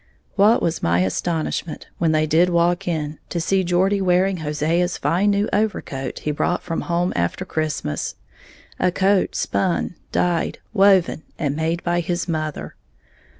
What 0.33 0.63
was 0.63 0.81
my 0.81 1.01
astonishment, 1.01 1.85
when 1.99 2.11
they 2.11 2.25
did 2.25 2.49
walk 2.49 2.87
in, 2.87 3.19
to 3.29 3.39
see 3.39 3.63
Geordie 3.63 4.01
wearing 4.01 4.37
Hosea's 4.37 4.97
fine 4.97 5.29
new 5.29 5.47
overcoat 5.53 6.17
he 6.25 6.31
brought 6.31 6.63
from 6.63 6.81
home 6.81 7.13
after 7.15 7.45
Christmas, 7.45 8.15
a 8.79 8.91
coat 8.91 9.35
spun, 9.35 9.93
dyed, 10.11 10.57
woven 10.73 11.21
and 11.37 11.55
made 11.55 11.83
by 11.83 11.99
his 11.99 12.27
mother. 12.27 12.73